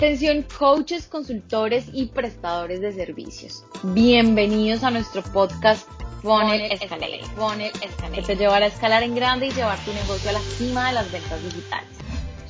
Atención 0.00 0.46
coaches, 0.58 1.06
consultores 1.08 1.90
y 1.92 2.06
prestadores 2.06 2.80
de 2.80 2.90
servicios. 2.90 3.66
Bienvenidos 3.82 4.82
a 4.82 4.90
nuestro 4.90 5.22
podcast 5.22 5.86
Funnel 6.22 6.72
Escalate. 6.72 7.20
Funnel 7.36 7.70
Escalate. 7.82 8.14
Que 8.14 8.22
te 8.22 8.36
llevará 8.36 8.64
a 8.64 8.68
escalar 8.68 9.02
en 9.02 9.14
grande 9.14 9.48
y 9.48 9.50
llevar 9.50 9.78
tu 9.84 9.92
negocio 9.92 10.30
a 10.30 10.32
la 10.32 10.40
cima 10.40 10.88
de 10.88 10.94
las 10.94 11.12
ventas 11.12 11.42
digitales. 11.42 11.90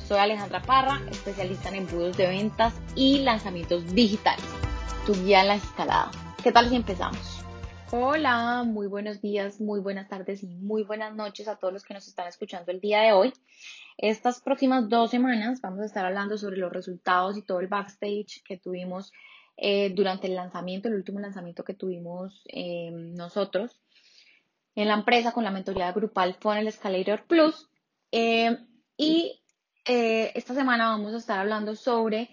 Soy 0.07 0.19
Alejandra 0.19 0.61
Parra, 0.61 1.01
especialista 1.11 1.67
en 1.67 1.75
embudos 1.75 2.15
de 2.15 2.27
ventas 2.27 2.73
y 2.95 3.17
lanzamientos 3.17 3.85
digitales. 3.93 4.45
Tu 5.05 5.13
guía 5.13 5.41
en 5.41 5.49
la 5.49 5.55
escalada. 5.55 6.09
¿Qué 6.41 6.53
tal 6.53 6.69
si 6.69 6.77
empezamos? 6.77 7.43
Hola, 7.93 8.63
muy 8.63 8.87
buenos 8.87 9.19
días, 9.19 9.59
muy 9.59 9.81
buenas 9.81 10.07
tardes 10.07 10.43
y 10.43 10.47
muy 10.47 10.83
buenas 10.83 11.13
noches 11.13 11.49
a 11.49 11.57
todos 11.57 11.73
los 11.73 11.83
que 11.83 11.93
nos 11.93 12.07
están 12.07 12.25
escuchando 12.25 12.71
el 12.71 12.79
día 12.79 13.01
de 13.01 13.11
hoy. 13.11 13.33
Estas 13.97 14.39
próximas 14.39 14.87
dos 14.87 15.11
semanas 15.11 15.59
vamos 15.59 15.81
a 15.81 15.85
estar 15.87 16.05
hablando 16.05 16.37
sobre 16.37 16.55
los 16.55 16.71
resultados 16.71 17.35
y 17.35 17.41
todo 17.41 17.59
el 17.59 17.67
backstage 17.67 18.43
que 18.45 18.55
tuvimos 18.55 19.11
eh, 19.57 19.89
durante 19.93 20.27
el 20.27 20.35
lanzamiento, 20.35 20.87
el 20.87 20.95
último 20.95 21.19
lanzamiento 21.19 21.65
que 21.65 21.73
tuvimos 21.73 22.45
eh, 22.47 22.91
nosotros 22.91 23.81
en 24.73 24.87
la 24.87 24.93
empresa 24.93 25.33
con 25.33 25.43
la 25.43 25.51
mentoría 25.51 25.91
grupal 25.91 26.37
Funnel 26.39 26.67
Escalator 26.67 27.25
Plus. 27.25 27.67
Eh, 28.13 28.57
y 28.95 29.37
esta 29.83 30.53
semana 30.53 30.91
vamos 30.91 31.13
a 31.13 31.17
estar 31.17 31.39
hablando 31.39 31.75
sobre 31.75 32.29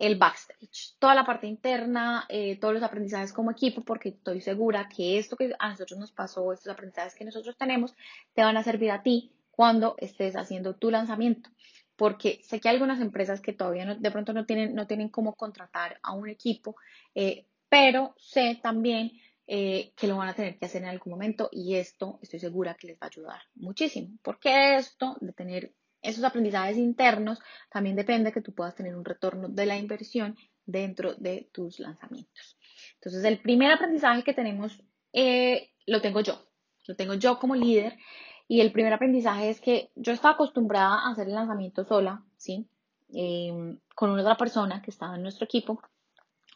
el 0.00 0.16
backstage, 0.16 0.96
toda 0.98 1.14
la 1.14 1.24
parte 1.24 1.46
interna, 1.46 2.26
todos 2.60 2.74
los 2.74 2.82
aprendizajes 2.82 3.32
como 3.32 3.50
equipo, 3.50 3.82
porque 3.82 4.08
estoy 4.08 4.40
segura 4.40 4.88
que 4.88 5.18
esto 5.18 5.36
que 5.36 5.54
a 5.58 5.68
nosotros 5.68 6.00
nos 6.00 6.10
pasó, 6.10 6.52
estos 6.52 6.72
aprendizajes 6.72 7.14
que 7.14 7.24
nosotros 7.24 7.56
tenemos, 7.56 7.94
te 8.34 8.42
van 8.42 8.56
a 8.56 8.64
servir 8.64 8.90
a 8.90 9.02
ti 9.02 9.30
cuando 9.60 9.94
estés 9.98 10.36
haciendo 10.36 10.74
tu 10.74 10.90
lanzamiento. 10.90 11.50
Porque 11.94 12.40
sé 12.44 12.60
que 12.60 12.70
hay 12.70 12.76
algunas 12.76 12.98
empresas 12.98 13.42
que 13.42 13.52
todavía 13.52 13.84
no, 13.84 13.94
de 13.94 14.10
pronto 14.10 14.32
no 14.32 14.46
tienen, 14.46 14.74
no 14.74 14.86
tienen 14.86 15.10
cómo 15.10 15.34
contratar 15.34 15.98
a 16.02 16.14
un 16.14 16.30
equipo, 16.30 16.76
eh, 17.14 17.44
pero 17.68 18.14
sé 18.16 18.58
también 18.62 19.12
eh, 19.46 19.92
que 19.96 20.06
lo 20.06 20.16
van 20.16 20.30
a 20.30 20.34
tener 20.34 20.58
que 20.58 20.64
hacer 20.64 20.80
en 20.80 20.88
algún 20.88 21.10
momento 21.10 21.50
y 21.52 21.74
esto 21.74 22.18
estoy 22.22 22.40
segura 22.40 22.72
que 22.74 22.86
les 22.86 22.96
va 22.96 23.02
a 23.02 23.06
ayudar 23.08 23.40
muchísimo. 23.54 24.16
Porque 24.22 24.76
esto 24.76 25.18
de 25.20 25.34
tener 25.34 25.74
esos 26.02 26.24
aprendizajes 26.24 26.76
internos 26.76 27.38
también 27.70 27.96
depende 27.96 28.30
de 28.30 28.32
que 28.32 28.40
tú 28.40 28.54
puedas 28.54 28.74
tener 28.74 28.96
un 28.96 29.04
retorno 29.04 29.48
de 29.48 29.66
la 29.66 29.76
inversión 29.76 30.36
dentro 30.64 31.14
de 31.14 31.48
tus 31.52 31.78
lanzamientos. 31.78 32.58
Entonces, 32.94 33.24
el 33.24 33.40
primer 33.40 33.72
aprendizaje 33.72 34.22
que 34.22 34.34
tenemos 34.34 34.82
eh, 35.12 35.70
lo 35.86 36.00
tengo 36.00 36.20
yo. 36.20 36.46
Lo 36.86 36.96
tengo 36.96 37.14
yo 37.14 37.38
como 37.38 37.54
líder 37.54 37.96
y 38.48 38.60
el 38.60 38.72
primer 38.72 38.92
aprendizaje 38.92 39.50
es 39.50 39.60
que 39.60 39.90
yo 39.94 40.12
estaba 40.12 40.34
acostumbrada 40.34 41.06
a 41.06 41.12
hacer 41.12 41.28
el 41.28 41.34
lanzamiento 41.34 41.84
sola, 41.84 42.24
¿sí? 42.36 42.68
Em, 43.12 43.78
con 43.94 44.10
una 44.10 44.22
otra 44.22 44.36
persona 44.36 44.82
que 44.82 44.90
estaba 44.90 45.16
en 45.16 45.22
nuestro 45.22 45.44
equipo. 45.44 45.80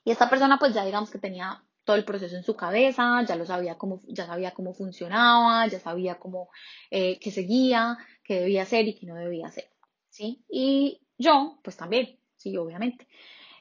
Y 0.05 0.11
esta 0.11 0.29
persona 0.29 0.59
pues 0.59 0.75
ya 0.75 0.85
digamos 0.85 1.11
que 1.11 1.19
tenía 1.19 1.63
todo 1.85 1.97
el 1.97 2.05
proceso 2.05 2.37
en 2.37 2.43
su 2.43 2.57
cabeza, 2.57 3.23
ya 3.27 3.37
lo 3.37 3.47
sabía 3.47 3.77
cómo, 3.77 4.01
ya 4.09 4.27
sabía 4.27 4.53
cómo 4.53 4.75
funcionaba, 4.75 5.67
ya 5.67 5.79
sabía 5.79 6.19
cómo, 6.19 6.49
eh, 6.91 7.19
qué 7.21 7.31
seguía, 7.31 7.99
qué 8.23 8.41
debía 8.41 8.63
hacer 8.63 8.89
y 8.89 8.95
qué 8.95 9.07
no 9.07 9.15
debía 9.15 9.47
hacer, 9.47 9.71
¿sí? 10.09 10.45
Y 10.49 11.01
yo, 11.19 11.59
pues 11.63 11.77
también, 11.77 12.19
sí, 12.37 12.57
obviamente. 12.57 13.07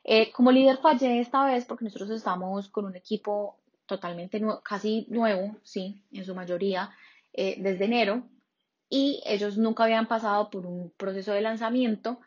Eh, 0.03 0.31
como 0.31 0.51
líder 0.51 0.77
fallé 0.77 1.19
esta 1.19 1.45
vez 1.45 1.65
porque 1.65 1.85
nosotros 1.85 2.09
estamos 2.11 2.69
con 2.69 2.85
un 2.85 2.95
equipo 2.95 3.59
totalmente 3.85 4.39
nuevo, 4.39 4.61
casi 4.61 5.05
nuevo, 5.09 5.57
sí, 5.63 6.03
en 6.11 6.25
su 6.25 6.35
mayoría, 6.35 6.91
eh, 7.33 7.55
desde 7.59 7.85
enero 7.85 8.23
y 8.89 9.23
ellos 9.25 9.57
nunca 9.57 9.85
habían 9.85 10.07
pasado 10.07 10.49
por 10.49 10.65
un 10.67 10.91
proceso 10.91 11.31
de 11.31 11.41
lanzamiento. 11.41 12.19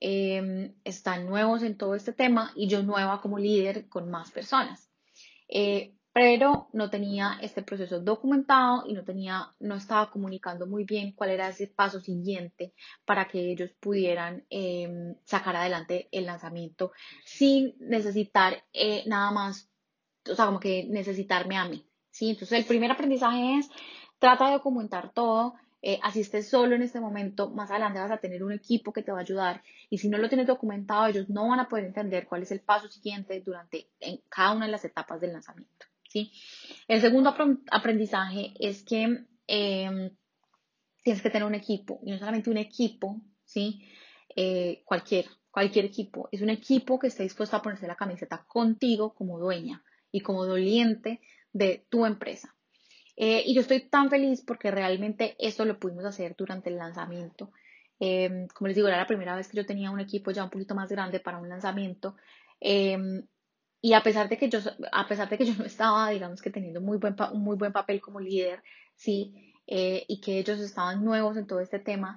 Em, 0.00 0.74
están 0.84 1.26
nuevos 1.26 1.62
en 1.62 1.76
todo 1.76 1.94
este 1.94 2.12
tema 2.12 2.50
y 2.54 2.66
yo 2.66 2.82
nueva 2.82 3.20
como 3.20 3.38
líder 3.38 3.88
con 3.88 4.10
más 4.10 4.30
personas. 4.30 4.93
Eh, 5.48 5.94
pero 6.12 6.68
no 6.72 6.90
tenía 6.90 7.38
este 7.42 7.62
proceso 7.62 8.00
documentado 8.00 8.84
y 8.86 8.92
no 8.92 9.02
tenía, 9.02 9.52
no 9.58 9.74
estaba 9.74 10.10
comunicando 10.10 10.64
muy 10.66 10.84
bien 10.84 11.12
cuál 11.12 11.30
era 11.30 11.48
ese 11.48 11.66
paso 11.66 11.98
siguiente 11.98 12.72
para 13.04 13.26
que 13.26 13.50
ellos 13.50 13.70
pudieran 13.80 14.44
em, 14.48 15.16
sacar 15.24 15.56
adelante 15.56 16.08
el 16.12 16.26
lanzamiento 16.26 16.92
sin 17.24 17.74
necesitar 17.80 18.64
eh, 18.72 19.02
nada 19.06 19.32
más, 19.32 19.68
o 20.30 20.36
sea, 20.36 20.46
como 20.46 20.60
que 20.60 20.84
necesitarme 20.88 21.56
a 21.56 21.68
mí. 21.68 21.84
¿sí? 22.10 22.30
Entonces, 22.30 22.60
el 22.60 22.64
primer 22.64 22.92
aprendizaje 22.92 23.58
es 23.58 23.68
Trata 24.24 24.46
de 24.46 24.52
documentar 24.52 25.12
todo. 25.12 25.54
Eh, 25.86 26.00
así 26.02 26.20
estés 26.20 26.48
solo 26.48 26.74
en 26.74 26.80
este 26.80 26.98
momento, 26.98 27.50
más 27.50 27.70
adelante 27.70 27.98
vas 27.98 28.10
a 28.10 28.16
tener 28.16 28.42
un 28.42 28.52
equipo 28.52 28.90
que 28.90 29.02
te 29.02 29.12
va 29.12 29.18
a 29.18 29.20
ayudar 29.20 29.62
y 29.90 29.98
si 29.98 30.08
no 30.08 30.16
lo 30.16 30.30
tienes 30.30 30.46
documentado, 30.46 31.08
ellos 31.08 31.28
no 31.28 31.46
van 31.46 31.60
a 31.60 31.68
poder 31.68 31.84
entender 31.84 32.26
cuál 32.26 32.42
es 32.42 32.50
el 32.52 32.60
paso 32.60 32.88
siguiente 32.88 33.38
durante 33.42 33.90
en 34.00 34.22
cada 34.30 34.52
una 34.52 34.64
de 34.64 34.72
las 34.72 34.86
etapas 34.86 35.20
del 35.20 35.34
lanzamiento. 35.34 35.84
¿sí? 36.08 36.32
El 36.88 37.02
segundo 37.02 37.34
aprendizaje 37.70 38.54
es 38.58 38.82
que 38.82 39.26
em, 39.46 40.10
tienes 41.02 41.20
que 41.22 41.28
tener 41.28 41.46
un 41.46 41.54
equipo 41.54 42.00
y 42.02 42.12
no 42.12 42.18
solamente 42.18 42.48
un 42.48 42.56
equipo, 42.56 43.20
¿sí? 43.44 43.86
Eh, 44.34 44.84
cualquier, 44.86 45.26
cualquier 45.50 45.84
equipo, 45.84 46.30
es 46.32 46.40
un 46.40 46.48
equipo 46.48 46.98
que 46.98 47.08
esté 47.08 47.24
dispuesto 47.24 47.58
a 47.58 47.62
ponerse 47.62 47.86
la 47.86 47.94
camiseta 47.94 48.46
contigo 48.48 49.12
como 49.12 49.38
dueña 49.38 49.84
y 50.10 50.20
como 50.20 50.46
doliente 50.46 51.20
de 51.52 51.84
tu 51.90 52.06
empresa. 52.06 52.53
Eh, 53.16 53.42
y 53.46 53.54
yo 53.54 53.60
estoy 53.60 53.80
tan 53.88 54.10
feliz 54.10 54.42
porque 54.42 54.70
realmente 54.70 55.36
eso 55.38 55.64
lo 55.64 55.78
pudimos 55.78 56.04
hacer 56.04 56.34
durante 56.36 56.70
el 56.70 56.76
lanzamiento. 56.76 57.52
Em, 58.00 58.48
como 58.48 58.68
les 58.68 58.76
digo, 58.76 58.88
era 58.88 58.96
la 58.96 59.06
primera 59.06 59.36
vez 59.36 59.48
que 59.48 59.56
yo 59.56 59.66
tenía 59.66 59.90
un 59.90 60.00
equipo 60.00 60.30
ya 60.30 60.44
un 60.44 60.50
poquito 60.50 60.74
más 60.74 60.90
grande 60.90 61.20
para 61.20 61.38
un 61.38 61.48
lanzamiento. 61.48 62.16
Em, 62.60 63.26
y 63.80 63.92
a 63.92 64.02
pesar 64.02 64.28
de 64.28 64.36
que 64.38 64.48
yo, 64.48 64.58
a 64.92 65.06
pesar 65.06 65.28
de 65.28 65.38
que 65.38 65.44
yo 65.46 65.54
no 65.58 65.64
estaba, 65.64 66.10
digamos 66.10 66.42
que 66.42 66.50
teniendo 66.50 66.80
muy 66.80 66.98
buen, 66.98 67.16
un 67.32 67.42
muy 67.42 67.56
buen 67.56 67.72
papel 67.72 68.00
como 68.00 68.20
líder, 68.20 68.62
sí, 68.96 69.54
eh, 69.66 70.04
y 70.08 70.20
que 70.20 70.38
ellos 70.38 70.60
estaban 70.60 71.04
nuevos 71.04 71.36
en 71.36 71.46
todo 71.46 71.60
este 71.60 71.78
tema, 71.78 72.16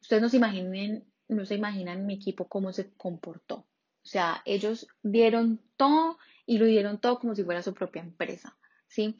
ustedes 0.00 0.22
no 0.22 0.28
se 0.28 0.36
imaginen, 0.38 1.04
no 1.28 1.44
se 1.44 1.56
imaginan 1.56 2.06
mi 2.06 2.14
equipo 2.14 2.48
cómo 2.48 2.72
se 2.72 2.92
comportó. 2.94 3.56
O 3.56 4.10
sea, 4.10 4.42
ellos 4.46 4.86
dieron 5.02 5.60
todo 5.76 6.18
y 6.46 6.58
lo 6.58 6.66
dieron 6.66 6.98
todo 7.00 7.18
como 7.18 7.34
si 7.34 7.44
fuera 7.44 7.62
su 7.62 7.74
propia 7.74 8.02
empresa, 8.02 8.56
¿sí? 8.86 9.16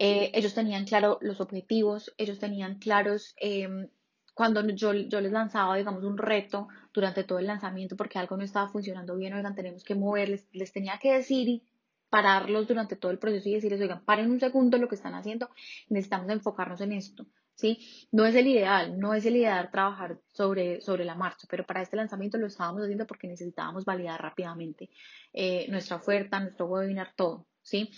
Eh, 0.00 0.30
ellos 0.32 0.54
tenían 0.54 0.84
claro 0.84 1.18
los 1.20 1.40
objetivos, 1.40 2.14
ellos 2.18 2.38
tenían 2.38 2.78
claros 2.78 3.34
em, 3.36 3.88
cuando 4.32 4.64
yo, 4.68 4.92
yo, 4.92 5.20
les 5.20 5.32
lanzaba, 5.32 5.76
digamos, 5.76 6.04
un 6.04 6.16
reto 6.16 6.68
durante 6.94 7.24
todo 7.24 7.40
el 7.40 7.48
lanzamiento 7.48 7.96
porque 7.96 8.20
algo 8.20 8.36
no 8.36 8.44
estaba 8.44 8.68
funcionando 8.68 9.16
bien, 9.16 9.34
oigan, 9.34 9.56
tenemos 9.56 9.82
que 9.82 9.96
moverles, 9.96 10.46
les 10.52 10.72
tenía 10.72 10.98
que 11.02 11.14
decir 11.14 11.48
y 11.48 11.64
pararlos 12.10 12.68
durante 12.68 12.94
todo 12.94 13.10
el 13.10 13.18
proceso 13.18 13.48
y 13.48 13.54
decirles, 13.54 13.80
oigan, 13.80 14.04
paren 14.04 14.30
un 14.30 14.38
segundo 14.38 14.78
lo 14.78 14.86
que 14.86 14.94
están 14.94 15.14
haciendo, 15.16 15.50
necesitamos 15.88 16.30
enfocarnos 16.30 16.80
en 16.80 16.92
esto, 16.92 17.26
¿sí? 17.56 18.08
No 18.12 18.24
es 18.24 18.36
el 18.36 18.46
ideal, 18.46 19.00
no 19.00 19.14
es 19.14 19.26
el 19.26 19.34
ideal 19.34 19.68
trabajar 19.72 20.20
sobre, 20.28 20.80
sobre 20.80 21.04
la 21.04 21.16
marcha, 21.16 21.48
pero 21.50 21.66
para 21.66 21.82
este 21.82 21.96
lanzamiento 21.96 22.38
lo 22.38 22.46
estábamos 22.46 22.82
haciendo 22.82 23.08
porque 23.08 23.26
necesitábamos 23.26 23.84
validar 23.84 24.22
rápidamente 24.22 24.90
eh, 25.32 25.66
nuestra 25.68 25.96
oferta, 25.96 26.38
nuestro 26.38 26.66
webinar, 26.66 27.12
todo, 27.16 27.48
¿sí? 27.62 27.90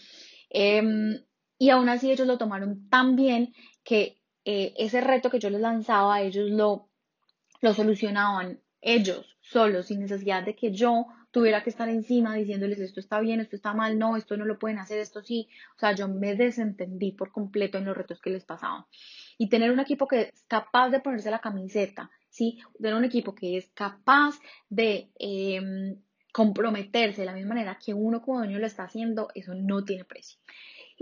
Eh, 0.49 1.23
y 1.61 1.69
aún 1.69 1.91
así 1.91 2.11
ellos 2.11 2.27
lo 2.27 2.39
tomaron 2.39 2.89
tan 2.89 3.17
bien 3.17 3.53
que 3.85 4.17
eh, 4.47 4.73
ese 4.79 5.03
reto 5.03 5.29
que 5.29 5.39
yo 5.39 5.51
les 5.51 5.61
lanzaba, 5.61 6.23
ellos 6.23 6.49
lo, 6.51 6.89
lo 7.61 7.75
solucionaban 7.75 8.61
ellos 8.81 9.37
solos, 9.43 9.89
sin 9.89 10.01
necesidad 10.01 10.43
de 10.43 10.57
que 10.57 10.73
yo 10.73 11.07
tuviera 11.31 11.63
que 11.63 11.69
estar 11.69 11.91
encima 11.91 12.35
diciéndoles 12.35 12.81
esto 12.81 12.99
está 12.99 13.21
bien, 13.21 13.41
esto 13.41 13.57
está 13.57 13.75
mal, 13.75 13.99
no, 13.99 14.17
esto 14.17 14.39
no 14.39 14.47
lo 14.47 14.59
pueden 14.59 14.79
hacer, 14.79 15.01
esto 15.01 15.23
sí. 15.23 15.51
O 15.77 15.79
sea, 15.79 15.95
yo 15.95 16.09
me 16.09 16.35
desentendí 16.35 17.13
por 17.13 17.31
completo 17.31 17.77
en 17.77 17.85
los 17.85 17.95
retos 17.95 18.23
que 18.23 18.31
les 18.31 18.47
pasaban. 18.47 18.87
Y 19.37 19.51
tener 19.51 19.71
un 19.71 19.81
equipo 19.81 20.09
que 20.09 20.23
es 20.23 20.45
capaz 20.49 20.89
de 20.89 21.01
ponerse 21.01 21.31
la 21.31 21.43
camiseta, 21.43 22.11
¿sí? 22.31 22.59
Tener 22.79 22.95
un 22.95 23.05
equipo 23.05 23.35
que 23.35 23.59
es 23.59 23.69
capaz 23.75 24.41
de 24.71 25.11
em, 25.19 26.01
comprometerse 26.33 27.21
de 27.21 27.27
la 27.27 27.35
misma 27.35 27.55
manera 27.55 27.79
que 27.79 27.93
uno 27.93 28.23
como 28.23 28.39
dueño 28.39 28.59
lo 28.59 28.67
está 28.67 28.85
haciendo, 28.85 29.29
eso 29.35 29.55
no 29.55 29.85
tiene 29.85 30.07
precio. 30.07 30.41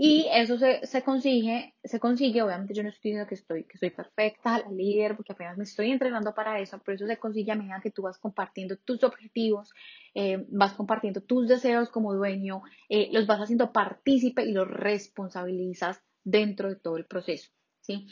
Y 0.01 0.27
eso 0.31 0.57
se, 0.57 0.85
se, 0.87 1.03
consigue, 1.03 1.75
se 1.83 1.99
consigue, 1.99 2.41
obviamente 2.41 2.73
yo 2.73 2.83
no 2.83 2.87
estoy 2.87 3.11
diciendo 3.11 3.27
que 3.27 3.35
estoy, 3.35 3.65
que 3.65 3.77
soy 3.77 3.89
perfecta, 3.89 4.59
la 4.59 4.71
líder, 4.71 5.17
porque 5.17 5.33
apenas 5.33 5.57
me 5.57 5.65
estoy 5.65 5.91
entrenando 5.91 6.33
para 6.33 6.57
eso, 6.61 6.79
pero 6.85 6.95
eso 6.95 7.05
se 7.05 7.17
consigue 7.17 7.51
a 7.51 7.55
medida 7.55 7.81
que 7.83 7.91
tú 7.91 8.03
vas 8.03 8.17
compartiendo 8.17 8.77
tus 8.77 9.03
objetivos, 9.03 9.73
eh, 10.15 10.45
vas 10.51 10.71
compartiendo 10.71 11.19
tus 11.19 11.49
deseos 11.49 11.89
como 11.89 12.13
dueño, 12.13 12.61
eh, 12.87 13.09
los 13.11 13.27
vas 13.27 13.41
haciendo 13.41 13.73
partícipe 13.73 14.45
y 14.45 14.53
los 14.53 14.69
responsabilizas 14.69 16.01
dentro 16.23 16.69
de 16.69 16.77
todo 16.77 16.95
el 16.95 17.05
proceso, 17.05 17.51
¿sí? 17.81 18.07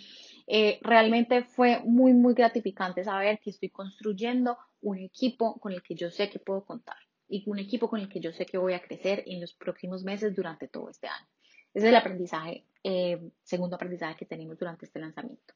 Eh, 0.46 0.80
realmente 0.82 1.46
fue 1.46 1.80
muy, 1.86 2.12
muy 2.12 2.34
gratificante 2.34 3.06
saber 3.06 3.40
que 3.40 3.52
estoy 3.52 3.70
construyendo 3.70 4.58
un 4.82 4.98
equipo 4.98 5.58
con 5.62 5.72
el 5.72 5.82
que 5.82 5.96
yo 5.96 6.12
sé 6.12 6.30
que 6.30 6.40
puedo 6.40 6.66
contar 6.66 6.98
y 7.30 7.50
un 7.50 7.60
equipo 7.60 7.90
con 7.90 8.02
el 8.02 8.10
que 8.10 8.20
yo 8.20 8.34
sé 8.34 8.46
que 8.46 8.58
voy 8.58 8.74
a 8.74 8.82
crecer 8.82 9.24
en 9.26 9.40
los 9.40 9.54
próximos 9.54 10.04
meses 10.04 10.36
durante 10.36 10.68
todo 10.68 10.90
este 10.90 11.08
año. 11.08 11.28
Ese 11.78 11.86
es 11.86 11.92
el 11.92 11.96
aprendizaje, 11.96 12.64
eh, 12.84 13.30
segundo 13.44 13.76
aprendizaje 13.76 14.16
que 14.16 14.26
tenemos 14.26 14.58
durante 14.58 14.88
este 14.88 15.00
lanzamiento. 15.00 15.54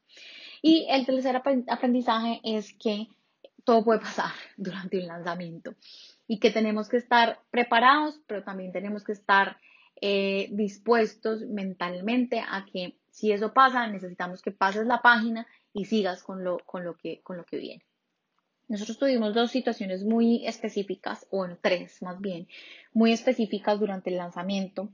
Y 0.62 0.86
el 0.88 1.04
tercer 1.04 1.34
aprendizaje 1.34 2.40
es 2.44 2.74
que 2.74 3.08
todo 3.64 3.82
puede 3.82 3.98
pasar 3.98 4.30
durante 4.56 5.00
un 5.00 5.08
lanzamiento 5.08 5.74
y 6.28 6.38
que 6.38 6.52
tenemos 6.52 6.88
que 6.88 6.98
estar 6.98 7.40
preparados, 7.50 8.20
pero 8.28 8.44
también 8.44 8.70
tenemos 8.70 9.02
que 9.02 9.10
estar 9.10 9.56
eh, 10.00 10.48
dispuestos 10.52 11.40
mentalmente 11.40 12.38
a 12.38 12.66
que 12.72 12.94
si 13.10 13.32
eso 13.32 13.52
pasa, 13.52 13.88
necesitamos 13.88 14.42
que 14.42 14.52
pases 14.52 14.86
la 14.86 15.02
página 15.02 15.48
y 15.72 15.86
sigas 15.86 16.22
con 16.22 16.44
lo, 16.44 16.60
con 16.60 16.84
lo, 16.84 16.96
que, 16.96 17.20
con 17.22 17.36
lo 17.36 17.44
que 17.44 17.56
viene. 17.56 17.82
Nosotros 18.68 18.96
tuvimos 18.96 19.34
dos 19.34 19.50
situaciones 19.50 20.04
muy 20.04 20.46
específicas, 20.46 21.26
o 21.30 21.38
bueno, 21.38 21.58
tres 21.60 22.00
más 22.00 22.20
bien, 22.20 22.46
muy 22.94 23.12
específicas 23.12 23.80
durante 23.80 24.08
el 24.08 24.16
lanzamiento, 24.16 24.88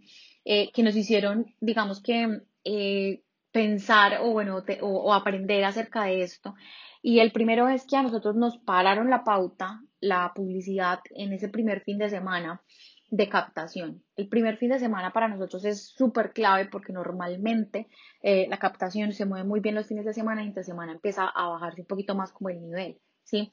eh, 0.44 0.70
que 0.72 0.82
nos 0.82 0.96
hicieron, 0.96 1.54
digamos 1.60 2.02
que, 2.02 2.42
eh, 2.64 3.22
pensar 3.52 4.18
o 4.20 4.32
bueno, 4.32 4.62
o, 4.82 5.14
aprender 5.14 5.64
acerca 5.64 6.04
de 6.04 6.22
esto. 6.22 6.54
Y 7.02 7.20
el 7.20 7.32
primero 7.32 7.68
es 7.68 7.86
que 7.86 7.96
a 7.96 8.02
nosotros 8.02 8.36
nos 8.36 8.58
pararon 8.58 9.10
la 9.10 9.24
pauta, 9.24 9.80
la 10.00 10.32
publicidad 10.34 11.00
en 11.10 11.32
ese 11.32 11.48
primer 11.48 11.82
fin 11.82 11.98
de 11.98 12.10
semana 12.10 12.62
de 13.10 13.28
captación. 13.28 14.04
El 14.16 14.28
primer 14.28 14.58
fin 14.58 14.70
de 14.70 14.78
semana 14.78 15.12
para 15.12 15.28
nosotros 15.28 15.64
es 15.64 15.88
súper 15.88 16.32
clave 16.32 16.66
porque 16.66 16.92
normalmente 16.92 17.88
eh, 18.22 18.46
la 18.50 18.58
captación 18.58 19.12
se 19.12 19.24
mueve 19.24 19.46
muy 19.46 19.60
bien 19.60 19.74
los 19.74 19.86
fines 19.86 20.04
de 20.04 20.12
semana 20.12 20.42
y 20.42 20.48
entre 20.48 20.64
semana 20.64 20.92
empieza 20.92 21.26
a 21.26 21.48
bajarse 21.48 21.80
un 21.80 21.86
poquito 21.86 22.14
más 22.14 22.32
como 22.32 22.50
el 22.50 22.60
nivel, 22.60 22.98
¿sí? 23.24 23.50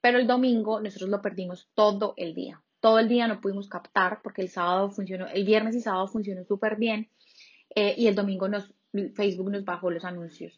Pero 0.00 0.18
el 0.18 0.26
domingo 0.26 0.80
nosotros 0.80 1.10
lo 1.10 1.20
perdimos 1.20 1.68
todo 1.74 2.14
el 2.16 2.34
día. 2.34 2.62
Todo 2.80 2.98
el 2.98 3.08
día 3.08 3.26
no 3.28 3.40
pudimos 3.40 3.68
captar 3.68 4.20
porque 4.22 4.42
el 4.42 4.48
sábado 4.48 4.90
funcionó, 4.90 5.26
el 5.26 5.44
viernes 5.44 5.74
y 5.74 5.80
sábado 5.80 6.06
funcionó 6.08 6.44
súper 6.44 6.76
bien 6.76 7.10
eh, 7.74 7.94
y 7.96 8.06
el 8.06 8.14
domingo 8.14 8.48
nos, 8.48 8.72
Facebook 9.14 9.50
nos 9.50 9.64
bajó 9.64 9.90
los 9.90 10.04
anuncios. 10.04 10.56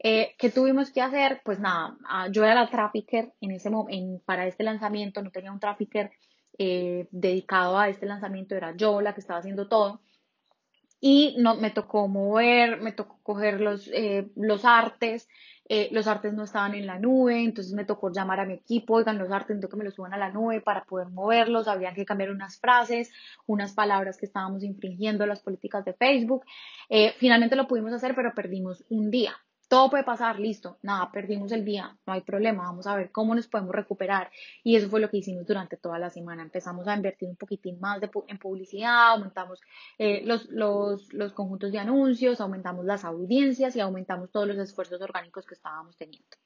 ¿Qué 0.00 0.52
tuvimos 0.54 0.92
que 0.92 1.02
hacer? 1.02 1.40
Pues 1.44 1.58
nada, 1.58 1.96
ah, 2.08 2.28
yo 2.30 2.44
era 2.44 2.54
la 2.54 2.70
trafficker 2.70 3.32
en 3.40 3.50
ese 3.50 3.68
en, 3.88 4.20
para 4.24 4.46
este 4.46 4.62
lanzamiento, 4.62 5.22
no 5.22 5.32
tenía 5.32 5.50
un 5.50 5.58
trafficker 5.58 6.12
eh, 6.60 7.06
dedicado 7.12 7.78
a 7.78 7.88
este 7.88 8.04
lanzamiento 8.04 8.56
era 8.56 8.74
yo 8.74 9.00
la 9.00 9.14
que 9.14 9.20
estaba 9.20 9.38
haciendo 9.38 9.68
todo. 9.68 10.00
Y 11.00 11.36
no, 11.38 11.56
me 11.56 11.70
tocó 11.70 12.08
mover, 12.08 12.80
me 12.80 12.92
tocó 12.92 13.18
coger 13.22 13.60
los, 13.60 13.88
eh, 13.88 14.30
los 14.36 14.64
artes, 14.64 15.28
eh, 15.68 15.88
los 15.92 16.06
artes 16.06 16.32
no 16.34 16.44
estaban 16.44 16.74
en 16.74 16.86
la 16.86 16.98
nube, 16.98 17.44
entonces 17.44 17.72
me 17.72 17.84
tocó 17.84 18.10
llamar 18.10 18.40
a 18.40 18.46
mi 18.46 18.54
equipo, 18.54 18.94
oigan, 18.94 19.18
los 19.18 19.30
artes, 19.30 19.60
tengo 19.60 19.68
que 19.68 19.76
me 19.76 19.84
los 19.84 19.94
suban 19.94 20.14
a 20.14 20.18
la 20.18 20.30
nube 20.30 20.60
para 20.60 20.84
poder 20.84 21.08
moverlos, 21.08 21.68
habían 21.68 21.94
que 21.94 22.04
cambiar 22.04 22.30
unas 22.30 22.58
frases, 22.58 23.12
unas 23.46 23.74
palabras 23.74 24.16
que 24.16 24.26
estábamos 24.26 24.64
infringiendo 24.64 25.26
las 25.26 25.40
políticas 25.40 25.84
de 25.84 25.92
Facebook. 25.92 26.44
finalmente 27.18 27.56
lo 27.56 27.68
pudimos 27.68 27.92
hacer, 27.92 28.14
pero 28.14 28.34
perdimos 28.34 28.84
un 28.88 29.10
día 29.10 29.36
todo 29.68 29.90
puede 29.90 30.02
pasar, 30.02 30.40
listo, 30.40 30.78
nada, 30.82 31.10
perdimos 31.12 31.52
el 31.52 31.62
día, 31.64 31.94
no 32.06 32.14
hay 32.14 32.22
problema, 32.22 32.64
vamos 32.64 32.86
a 32.86 32.96
ver 32.96 33.12
cómo 33.12 33.34
nos 33.34 33.48
podemos 33.48 33.74
recuperar. 33.74 34.30
Y 34.64 34.76
eso 34.76 34.88
fue 34.88 34.98
lo 34.98 35.10
que 35.10 35.18
hicimos 35.18 35.46
durante 35.46 35.76
toda 35.76 35.98
la 35.98 36.08
semana. 36.08 36.42
Empezamos 36.42 36.88
a 36.88 36.96
invertir 36.96 37.28
un 37.28 37.36
poquitín 37.36 37.78
más 37.78 38.00
en 38.28 38.38
publicidad, 38.38 39.10
aumentamos 39.10 39.60
eh, 39.98 40.22
los, 40.24 40.46
los, 40.46 41.12
los, 41.12 41.34
conjuntos 41.34 41.70
de 41.70 41.78
anuncios, 41.78 42.40
aumentamos 42.40 42.86
las 42.86 43.04
audiencias 43.04 43.76
y 43.76 43.80
aumentamos 43.80 44.30
todos 44.30 44.48
los 44.48 44.56
esfuerzos 44.58 45.02
orgánicos 45.02 45.46
que 45.46 45.54
estábamos 45.54 45.96
teniendo. 45.96 46.36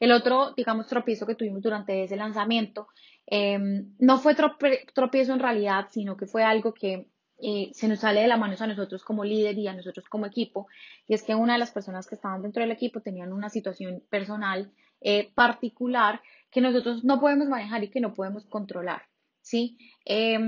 El 0.00 0.12
otro, 0.12 0.52
digamos, 0.56 0.86
tropiezo 0.86 1.26
que 1.26 1.34
tuvimos 1.34 1.62
durante 1.62 2.02
ese 2.02 2.16
lanzamiento 2.16 2.88
em, 3.26 3.94
no 3.98 4.18
fue 4.18 4.34
tropiezo 4.34 5.34
en 5.34 5.40
realidad, 5.40 5.88
sino 5.90 6.16
que 6.16 6.26
fue 6.26 6.42
algo 6.42 6.72
que 6.72 7.08
eh, 7.42 7.70
se 7.72 7.88
nos 7.88 8.00
sale 8.00 8.20
de 8.20 8.28
la 8.28 8.36
mano 8.36 8.54
a 8.58 8.66
nosotros 8.66 9.04
como 9.04 9.24
líder 9.24 9.58
y 9.58 9.66
a 9.66 9.74
nosotros 9.74 10.08
como 10.08 10.26
equipo, 10.26 10.68
y 11.06 11.14
es 11.14 11.22
que 11.22 11.34
una 11.34 11.54
de 11.54 11.58
las 11.58 11.72
personas 11.72 12.06
que 12.06 12.14
estaban 12.14 12.42
dentro 12.42 12.62
del 12.62 12.70
equipo 12.70 13.00
tenían 13.00 13.32
una 13.32 13.48
situación 13.48 14.02
personal 14.08 14.72
eh, 15.00 15.30
particular 15.34 16.22
que 16.50 16.60
nosotros 16.60 17.04
no 17.04 17.20
podemos 17.20 17.48
manejar 17.48 17.82
y 17.84 17.90
que 17.90 18.00
no 18.00 18.14
podemos 18.14 18.46
controlar, 18.46 19.02
¿sí? 19.40 19.76
Eh, 20.04 20.38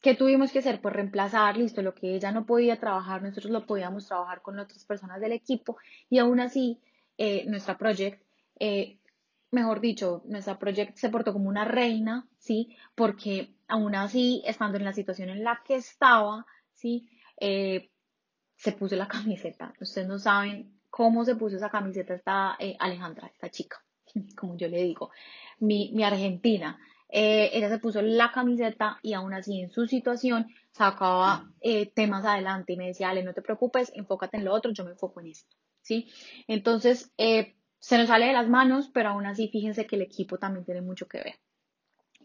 ¿Qué 0.00 0.14
tuvimos 0.14 0.52
que 0.52 0.60
hacer? 0.60 0.80
Pues 0.80 0.94
reemplazar, 0.94 1.56
listo, 1.56 1.82
lo 1.82 1.94
que 1.94 2.14
ella 2.14 2.30
no 2.30 2.46
podía 2.46 2.78
trabajar, 2.78 3.22
nosotros 3.22 3.50
lo 3.50 3.66
podíamos 3.66 4.06
trabajar 4.06 4.40
con 4.40 4.58
otras 4.58 4.84
personas 4.84 5.20
del 5.20 5.32
equipo 5.32 5.78
y 6.08 6.18
aún 6.18 6.38
así 6.38 6.80
eh, 7.18 7.44
nuestra 7.46 7.76
project 7.76 8.22
mejor 9.50 9.80
dicho, 9.80 10.22
nuestra 10.26 10.58
project 10.58 10.96
se 10.96 11.08
portó 11.08 11.32
como 11.32 11.48
una 11.48 11.64
reina, 11.64 12.28
¿sí? 12.38 12.76
Porque 12.94 13.55
aún 13.68 13.94
así, 13.94 14.42
estando 14.46 14.78
en 14.78 14.84
la 14.84 14.92
situación 14.92 15.28
en 15.28 15.44
la 15.44 15.62
que 15.64 15.76
estaba, 15.76 16.46
¿sí? 16.72 17.08
Eh, 17.40 17.90
se 18.56 18.72
puso 18.72 18.96
la 18.96 19.08
camiseta. 19.08 19.72
Ustedes 19.80 20.08
no 20.08 20.18
saben 20.18 20.80
cómo 20.90 21.24
se 21.24 21.36
puso 21.36 21.56
esa 21.56 21.70
camiseta 21.70 22.14
esta 22.14 22.56
eh, 22.58 22.76
Alejandra, 22.78 23.28
esta 23.28 23.50
chica, 23.50 23.82
como 24.36 24.56
yo 24.56 24.68
le 24.68 24.82
digo, 24.82 25.10
mi, 25.58 25.92
mi 25.92 26.04
argentina. 26.04 26.78
Eh, 27.08 27.50
ella 27.52 27.68
se 27.68 27.78
puso 27.78 28.02
la 28.02 28.32
camiseta 28.32 28.98
y 29.00 29.12
aún 29.12 29.32
así 29.32 29.60
en 29.60 29.70
su 29.70 29.86
situación 29.86 30.48
sacaba 30.72 31.48
temas 31.94 32.24
adelante 32.24 32.72
y 32.72 32.76
me 32.76 32.88
decía, 32.88 33.10
Ale, 33.10 33.22
no 33.22 33.32
te 33.32 33.42
preocupes, 33.42 33.92
enfócate 33.94 34.38
en 34.38 34.44
lo 34.44 34.52
otro, 34.52 34.72
yo 34.72 34.84
me 34.84 34.90
enfoco 34.90 35.20
en 35.20 35.28
esto, 35.28 35.56
¿sí? 35.82 36.10
Entonces, 36.48 37.12
se 37.16 37.98
nos 37.98 38.08
sale 38.08 38.26
de 38.26 38.32
las 38.32 38.48
manos, 38.48 38.90
pero 38.92 39.10
aún 39.10 39.24
así 39.24 39.48
fíjense 39.48 39.86
que 39.86 39.94
el 39.94 40.02
equipo 40.02 40.36
también 40.36 40.64
tiene 40.64 40.82
mucho 40.82 41.06
que 41.06 41.18
ver. 41.18 41.36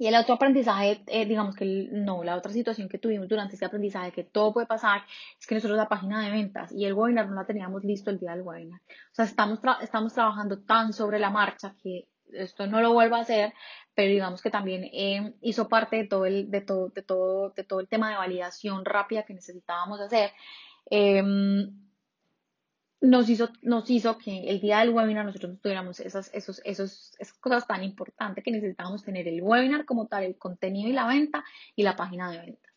Y 0.01 0.07
el 0.07 0.15
otro 0.15 0.33
aprendizaje, 0.33 1.03
eh, 1.05 1.27
digamos 1.27 1.55
que 1.55 1.87
no, 1.91 2.23
la 2.23 2.35
otra 2.35 2.51
situación 2.51 2.89
que 2.89 2.97
tuvimos 2.97 3.27
durante 3.27 3.53
este 3.53 3.67
aprendizaje, 3.67 4.11
que 4.11 4.23
todo 4.23 4.51
puede 4.51 4.65
pasar, 4.65 5.03
es 5.39 5.45
que 5.45 5.53
nosotros 5.53 5.77
la 5.77 5.87
página 5.87 6.25
de 6.25 6.31
ventas 6.31 6.71
y 6.71 6.85
el 6.85 6.93
webinar 6.93 7.29
no 7.29 7.35
la 7.35 7.45
teníamos 7.45 7.83
listo 7.83 8.09
el 8.09 8.17
día 8.17 8.31
del 8.31 8.41
webinar. 8.41 8.81
O 8.81 9.13
sea, 9.13 9.25
estamos, 9.25 9.59
estamos 9.79 10.11
trabajando 10.11 10.57
tan 10.57 10.91
sobre 10.91 11.19
la 11.19 11.29
marcha 11.29 11.75
que 11.83 12.07
esto 12.33 12.65
no 12.65 12.81
lo 12.81 12.93
vuelvo 12.93 13.15
a 13.15 13.19
hacer, 13.19 13.53
pero 13.93 14.09
digamos 14.09 14.41
que 14.41 14.49
también 14.49 14.85
eh, 14.85 15.35
hizo 15.41 15.69
parte 15.69 15.97
de 15.97 16.07
todo, 16.07 16.25
el, 16.25 16.49
de, 16.49 16.61
todo, 16.61 16.89
de, 16.89 17.03
todo, 17.03 17.51
de 17.51 17.63
todo 17.63 17.79
el 17.79 17.87
tema 17.87 18.09
de 18.09 18.15
validación 18.15 18.83
rápida 18.83 19.21
que 19.21 19.35
necesitábamos 19.35 20.01
hacer. 20.01 20.31
Em, 20.89 21.90
nos 23.01 23.27
hizo, 23.29 23.49
nos 23.63 23.89
hizo 23.89 24.17
que 24.19 24.49
el 24.49 24.61
día 24.61 24.79
del 24.79 24.91
webinar 24.91 25.25
nosotros 25.25 25.59
tuviéramos 25.59 25.99
esas, 25.99 26.29
esos, 26.33 26.61
esos, 26.63 27.13
esas 27.17 27.37
cosas 27.39 27.65
tan 27.65 27.83
importantes 27.83 28.43
que 28.43 28.51
necesitábamos 28.51 29.03
tener 29.03 29.27
el 29.27 29.41
webinar 29.41 29.85
como 29.85 30.07
tal, 30.07 30.23
el 30.23 30.37
contenido 30.37 30.87
y 30.87 30.93
la 30.93 31.07
venta 31.07 31.43
y 31.75 31.81
la 31.81 31.95
página 31.95 32.31
de 32.31 32.37
ventas. 32.37 32.73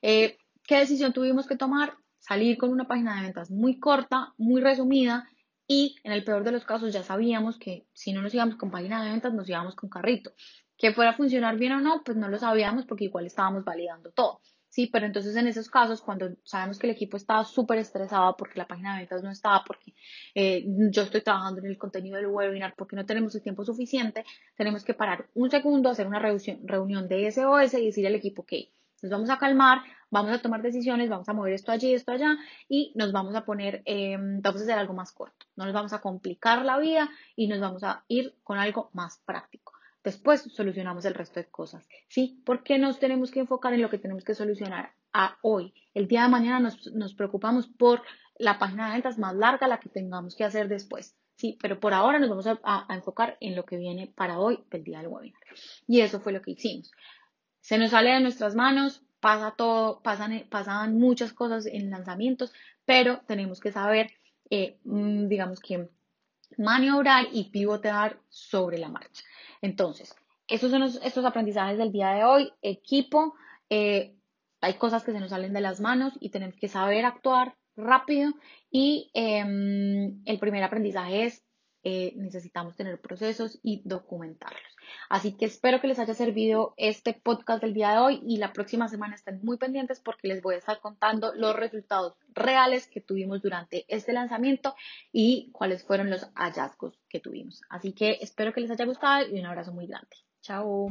Eh, 0.00 0.38
¿Qué 0.64 0.78
decisión 0.78 1.12
tuvimos 1.12 1.46
que 1.46 1.56
tomar? 1.56 1.94
Salir 2.18 2.56
con 2.56 2.70
una 2.70 2.88
página 2.88 3.16
de 3.16 3.22
ventas 3.22 3.50
muy 3.50 3.78
corta, 3.78 4.32
muy 4.38 4.62
resumida 4.62 5.28
y 5.68 5.96
en 6.04 6.12
el 6.12 6.24
peor 6.24 6.42
de 6.42 6.52
los 6.52 6.64
casos 6.64 6.92
ya 6.92 7.02
sabíamos 7.02 7.58
que 7.58 7.86
si 7.92 8.12
no 8.12 8.22
nos 8.22 8.32
íbamos 8.34 8.56
con 8.56 8.70
página 8.70 9.04
de 9.04 9.10
ventas 9.10 9.34
nos 9.34 9.48
íbamos 9.48 9.76
con 9.76 9.90
carrito. 9.90 10.32
Que 10.78 10.92
fuera 10.92 11.10
a 11.10 11.14
funcionar 11.14 11.56
bien 11.56 11.72
o 11.72 11.80
no, 11.80 12.02
pues 12.02 12.16
no 12.16 12.28
lo 12.28 12.38
sabíamos 12.38 12.86
porque 12.86 13.04
igual 13.04 13.26
estábamos 13.26 13.64
validando 13.64 14.10
todo. 14.10 14.40
Sí, 14.76 14.88
pero 14.92 15.06
entonces 15.06 15.34
en 15.36 15.46
esos 15.46 15.70
casos, 15.70 16.02
cuando 16.02 16.36
sabemos 16.44 16.78
que 16.78 16.86
el 16.86 16.92
equipo 16.92 17.16
estaba 17.16 17.44
súper 17.46 17.78
estresado 17.78 18.36
porque 18.36 18.58
la 18.58 18.66
página 18.68 18.92
de 18.92 18.98
ventas 18.98 19.22
no 19.22 19.30
estaba, 19.30 19.64
porque 19.64 19.94
eh, 20.34 20.66
yo 20.90 21.00
estoy 21.04 21.22
trabajando 21.22 21.60
en 21.62 21.68
el 21.68 21.78
contenido 21.78 22.16
del 22.18 22.26
webinar, 22.26 22.74
porque 22.76 22.94
no 22.94 23.06
tenemos 23.06 23.34
el 23.34 23.40
tiempo 23.40 23.64
suficiente, 23.64 24.26
tenemos 24.54 24.84
que 24.84 24.92
parar 24.92 25.30
un 25.32 25.50
segundo, 25.50 25.88
hacer 25.88 26.06
una 26.06 26.18
reunión, 26.18 27.08
de 27.08 27.26
SOS 27.32 27.72
y 27.72 27.86
decir 27.86 28.06
al 28.06 28.16
equipo, 28.16 28.42
ok, 28.42 28.52
nos 29.02 29.10
vamos 29.10 29.30
a 29.30 29.38
calmar, 29.38 29.78
vamos 30.10 30.32
a 30.32 30.42
tomar 30.42 30.60
decisiones, 30.60 31.08
vamos 31.08 31.30
a 31.30 31.32
mover 31.32 31.54
esto 31.54 31.72
allí, 31.72 31.94
esto 31.94 32.12
allá 32.12 32.36
y 32.68 32.92
nos 32.96 33.12
vamos 33.12 33.34
a 33.34 33.46
poner, 33.46 33.80
em, 33.86 34.42
vamos 34.42 34.60
a 34.60 34.64
hacer 34.64 34.78
algo 34.78 34.92
más 34.92 35.10
corto, 35.12 35.46
no 35.56 35.64
nos 35.64 35.72
vamos 35.72 35.94
a 35.94 36.02
complicar 36.02 36.66
la 36.66 36.76
vida 36.78 37.08
y 37.34 37.48
nos 37.48 37.60
vamos 37.60 37.82
a 37.82 38.04
ir 38.08 38.34
con 38.44 38.58
algo 38.58 38.90
más 38.92 39.22
práctico. 39.24 39.65
Después 40.06 40.42
solucionamos 40.54 41.04
el 41.04 41.14
resto 41.14 41.40
de 41.40 41.46
cosas. 41.46 41.88
¿Sí? 42.06 42.40
¿Por 42.46 42.62
qué 42.62 42.78
nos 42.78 43.00
tenemos 43.00 43.32
que 43.32 43.40
enfocar 43.40 43.72
en 43.74 43.82
lo 43.82 43.90
que 43.90 43.98
tenemos 43.98 44.22
que 44.22 44.36
solucionar 44.36 44.92
a 45.12 45.36
hoy? 45.42 45.74
El 45.94 46.06
día 46.06 46.22
de 46.22 46.28
mañana 46.28 46.60
nos, 46.94 47.14
preocupamos 47.14 47.66
por 47.66 48.02
la 48.38 48.56
página 48.56 48.86
de 48.86 48.92
ventas 48.92 49.18
más 49.18 49.34
larga, 49.34 49.66
la 49.66 49.80
que 49.80 49.88
tengamos 49.88 50.36
que 50.36 50.44
hacer 50.44 50.68
después. 50.68 51.16
Sí, 51.34 51.58
pero 51.60 51.80
por 51.80 51.92
ahora 51.92 52.20
nos 52.20 52.28
vamos 52.28 52.46
a, 52.46 52.86
enfocar 52.88 53.36
en 53.40 53.56
lo 53.56 53.64
que 53.64 53.78
viene 53.78 54.06
para 54.06 54.38
hoy 54.38 54.62
del 54.70 54.84
día 54.84 54.98
del 54.98 55.08
webinar. 55.08 55.42
Y 55.88 56.02
eso 56.02 56.20
fue 56.20 56.32
lo 56.32 56.40
que 56.40 56.52
hicimos. 56.52 56.92
Se 57.60 57.76
nos 57.76 57.90
sale 57.90 58.10
de 58.10 58.20
nuestras 58.20 58.54
manos, 58.54 59.02
pasa 59.18 59.54
todo, 59.56 60.02
pasan, 60.02 60.46
pasan 60.48 60.96
muchas 60.96 61.32
cosas 61.32 61.66
en 61.66 61.90
lanzamientos, 61.90 62.52
pero 62.84 63.22
tenemos 63.26 63.58
que 63.58 63.72
saber, 63.72 64.12
eh, 64.50 64.78
mm, 64.84 65.26
digamos 65.26 65.58
que 65.58 65.88
maniobrar 66.58 67.26
y 67.32 67.50
pivotear 67.50 68.20
sobre 68.28 68.78
la 68.78 68.88
marcha. 68.88 69.24
Entonces, 69.66 70.14
estos 70.46 70.70
son 70.70 70.84
estos 70.84 71.24
aprendizajes 71.24 71.76
del 71.76 71.90
día 71.90 72.10
de 72.10 72.22
hoy. 72.22 72.52
Equipo, 72.62 73.34
eh, 73.68 74.14
hay 74.60 74.74
cosas 74.74 75.02
que 75.02 75.10
se 75.10 75.18
nos 75.18 75.30
salen 75.30 75.52
de 75.52 75.60
las 75.60 75.80
manos 75.80 76.12
y 76.20 76.30
tenemos 76.30 76.54
que 76.54 76.68
saber 76.68 77.04
actuar 77.04 77.56
rápido. 77.76 78.32
Y 78.70 79.10
em, 79.12 80.22
el 80.24 80.38
primer 80.38 80.62
aprendizaje 80.62 81.24
es, 81.24 81.44
eh, 81.82 82.12
necesitamos 82.14 82.76
tener 82.76 83.00
procesos 83.00 83.58
y 83.64 83.82
documentarlos. 83.84 84.75
Así 85.08 85.32
que 85.36 85.46
espero 85.46 85.80
que 85.80 85.88
les 85.88 85.98
haya 85.98 86.14
servido 86.14 86.74
este 86.76 87.14
podcast 87.14 87.62
del 87.62 87.74
día 87.74 87.92
de 87.92 87.98
hoy 87.98 88.20
y 88.26 88.38
la 88.38 88.52
próxima 88.52 88.88
semana 88.88 89.14
estén 89.14 89.40
muy 89.42 89.56
pendientes 89.56 90.00
porque 90.00 90.28
les 90.28 90.42
voy 90.42 90.54
a 90.54 90.58
estar 90.58 90.80
contando 90.80 91.34
los 91.34 91.54
resultados 91.56 92.14
reales 92.34 92.86
que 92.86 93.00
tuvimos 93.00 93.42
durante 93.42 93.84
este 93.88 94.12
lanzamiento 94.12 94.74
y 95.12 95.50
cuáles 95.52 95.84
fueron 95.84 96.10
los 96.10 96.28
hallazgos 96.34 96.98
que 97.08 97.20
tuvimos. 97.20 97.62
Así 97.68 97.92
que 97.92 98.18
espero 98.20 98.52
que 98.52 98.60
les 98.60 98.70
haya 98.70 98.84
gustado 98.84 99.26
y 99.26 99.38
un 99.38 99.46
abrazo 99.46 99.72
muy 99.72 99.86
grande. 99.86 100.16
Chao. 100.42 100.88